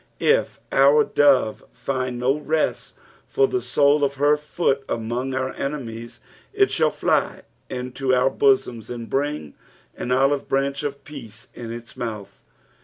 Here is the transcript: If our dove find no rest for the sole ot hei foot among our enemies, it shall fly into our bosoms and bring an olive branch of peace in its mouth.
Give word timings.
If 0.19 0.59
our 0.71 1.03
dove 1.03 1.63
find 1.71 2.17
no 2.17 2.35
rest 2.39 2.95
for 3.27 3.47
the 3.47 3.61
sole 3.61 4.03
ot 4.03 4.15
hei 4.15 4.35
foot 4.35 4.83
among 4.89 5.35
our 5.35 5.53
enemies, 5.53 6.21
it 6.53 6.71
shall 6.71 6.89
fly 6.89 7.43
into 7.69 8.11
our 8.11 8.31
bosoms 8.31 8.89
and 8.89 9.07
bring 9.07 9.53
an 9.95 10.11
olive 10.11 10.49
branch 10.49 10.81
of 10.81 11.03
peace 11.03 11.49
in 11.53 11.71
its 11.71 11.95
mouth. 11.95 12.41